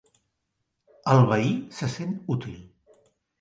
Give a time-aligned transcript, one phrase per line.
[1.15, 1.51] El veí
[1.81, 2.57] se sent útil.